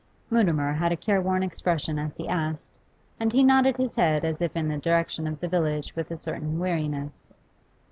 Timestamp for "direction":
4.79-5.27